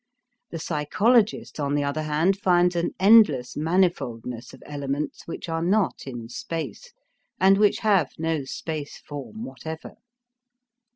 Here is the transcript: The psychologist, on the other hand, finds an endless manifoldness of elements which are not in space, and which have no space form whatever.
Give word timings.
The 0.49 0.57
psychologist, 0.57 1.59
on 1.59 1.75
the 1.75 1.83
other 1.83 2.01
hand, 2.01 2.39
finds 2.39 2.75
an 2.75 2.95
endless 2.99 3.55
manifoldness 3.55 4.51
of 4.51 4.63
elements 4.65 5.27
which 5.27 5.47
are 5.47 5.61
not 5.61 6.07
in 6.07 6.27
space, 6.27 6.91
and 7.39 7.59
which 7.59 7.81
have 7.81 8.09
no 8.17 8.43
space 8.45 8.97
form 8.97 9.43
whatever. 9.43 9.93